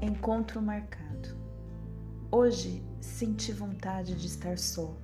Encontro 0.00 0.60
marcado. 0.60 1.36
Hoje 2.30 2.82
senti 3.00 3.52
vontade 3.52 4.14
de 4.14 4.26
estar 4.26 4.58
só, 4.58 4.94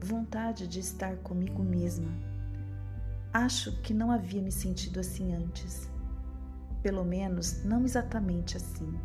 vontade 0.00 0.66
de 0.66 0.80
estar 0.80 1.16
comigo 1.18 1.62
mesma. 1.62 2.10
Acho 3.32 3.80
que 3.82 3.92
não 3.92 4.10
havia 4.10 4.42
me 4.42 4.50
sentido 4.50 5.00
assim 5.00 5.34
antes. 5.34 5.90
Pelo 6.82 7.04
menos 7.04 7.64
não 7.64 7.84
exatamente 7.84 8.56
assim. 8.56 8.98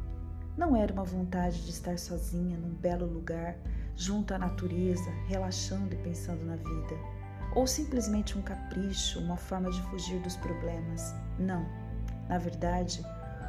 Não 0.57 0.75
era 0.75 0.93
uma 0.93 1.03
vontade 1.03 1.63
de 1.63 1.71
estar 1.71 1.97
sozinha 1.97 2.57
num 2.57 2.73
belo 2.73 3.05
lugar, 3.05 3.57
junto 3.95 4.33
à 4.33 4.37
natureza, 4.37 5.09
relaxando 5.27 5.93
e 5.93 5.97
pensando 5.97 6.45
na 6.45 6.55
vida. 6.55 6.95
Ou 7.55 7.67
simplesmente 7.67 8.37
um 8.37 8.41
capricho, 8.41 9.19
uma 9.19 9.37
forma 9.37 9.69
de 9.69 9.81
fugir 9.83 10.19
dos 10.21 10.35
problemas. 10.37 11.13
Não. 11.37 11.80
Na 12.31 12.37
verdade, 12.37 13.05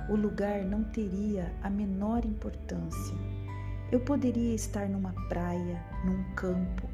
o 0.09 0.17
lugar 0.17 0.65
não 0.65 0.83
teria 0.83 1.55
a 1.63 1.71
menor 1.71 2.25
importância. 2.25 3.15
Eu 3.93 4.01
poderia 4.01 4.57
estar 4.57 4.89
numa 4.89 5.13
praia, 5.29 5.81
num 6.05 6.25
campo, 6.35 6.89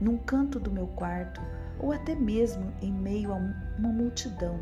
num 0.00 0.16
canto 0.16 0.58
do 0.58 0.72
meu 0.72 0.86
quarto 0.86 1.42
ou 1.78 1.92
até 1.92 2.14
mesmo 2.14 2.72
em 2.80 2.90
meio 2.90 3.30
a 3.30 3.34
uma 3.34 3.92
multidão. 3.92 4.58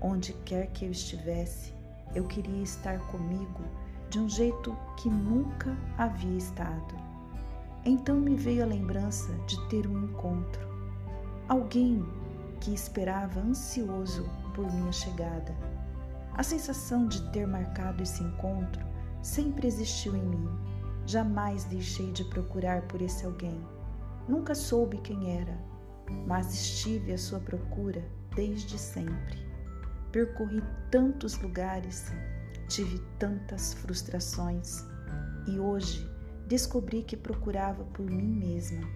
Onde 0.00 0.34
quer 0.44 0.68
que 0.68 0.84
eu 0.84 0.92
estivesse, 0.92 1.74
eu 2.14 2.28
queria 2.28 2.62
estar 2.62 3.00
comigo 3.08 3.64
de 4.08 4.20
um 4.20 4.28
jeito 4.28 4.78
que 4.98 5.08
nunca 5.08 5.76
havia 5.96 6.38
estado. 6.38 6.94
Então 7.84 8.20
me 8.20 8.36
veio 8.36 8.62
a 8.62 8.66
lembrança 8.66 9.32
de 9.48 9.68
ter 9.68 9.84
um 9.88 10.04
encontro. 10.04 10.64
Alguém 11.48 12.06
que 12.60 12.72
esperava 12.72 13.40
ansioso 13.40 14.30
por 14.54 14.72
minha 14.72 14.92
chegada 14.92 15.52
a 16.38 16.42
sensação 16.44 17.08
de 17.08 17.20
ter 17.32 17.48
marcado 17.48 18.00
esse 18.00 18.22
encontro 18.22 18.86
sempre 19.20 19.66
existiu 19.66 20.14
em 20.14 20.22
mim. 20.22 20.48
Jamais 21.04 21.64
deixei 21.64 22.12
de 22.12 22.22
procurar 22.26 22.82
por 22.82 23.02
esse 23.02 23.26
alguém. 23.26 23.60
Nunca 24.28 24.54
soube 24.54 24.98
quem 24.98 25.36
era, 25.36 25.58
mas 26.28 26.54
estive 26.54 27.12
à 27.12 27.18
sua 27.18 27.40
procura 27.40 28.08
desde 28.36 28.78
sempre. 28.78 29.44
Percorri 30.12 30.62
tantos 30.92 31.36
lugares, 31.38 32.12
tive 32.68 33.00
tantas 33.18 33.74
frustrações 33.74 34.84
e 35.48 35.58
hoje 35.58 36.08
descobri 36.46 37.02
que 37.02 37.16
procurava 37.16 37.82
por 37.86 38.08
mim 38.08 38.38
mesma. 38.38 38.88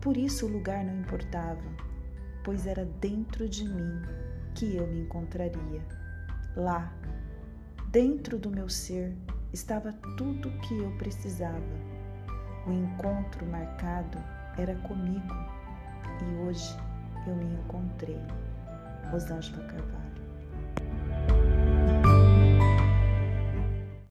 Por 0.00 0.16
isso 0.16 0.46
o 0.46 0.50
lugar 0.50 0.84
não 0.84 0.98
importava, 0.98 1.62
pois 2.42 2.66
era 2.66 2.84
dentro 2.84 3.48
de 3.48 3.64
mim 3.68 4.02
que 4.56 4.74
eu 4.74 4.84
me 4.88 5.02
encontraria. 5.02 6.03
Lá, 6.56 6.92
dentro 7.88 8.38
do 8.38 8.48
meu 8.48 8.68
ser, 8.68 9.16
estava 9.52 9.92
tudo 10.16 10.48
o 10.48 10.60
que 10.60 10.78
eu 10.78 10.90
precisava. 10.98 11.58
O 12.66 12.72
encontro 12.72 13.44
marcado 13.46 14.18
era 14.56 14.74
comigo 14.76 15.34
e 16.22 16.46
hoje 16.46 16.76
eu 17.26 17.34
me 17.34 17.54
encontrei. 17.54 18.20
Rosângela 19.10 19.64
Carvalho 19.64 20.04